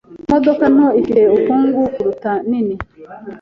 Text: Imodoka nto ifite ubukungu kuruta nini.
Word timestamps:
Imodoka 0.25 0.63
nto 0.73 0.87
ifite 0.99 1.21
ubukungu 1.31 1.79
kuruta 1.93 2.31
nini. 2.49 2.75